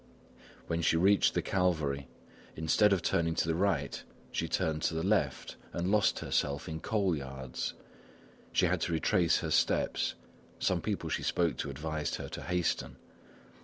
[0.65, 2.07] When she reached the Calvary,
[2.55, 6.79] instead of turning to the right, she turned to the left and lost herself in
[6.79, 7.75] coal yards;
[8.51, 10.15] she had to retrace her steps;
[10.57, 12.95] some people she spoke to advised her to hasten.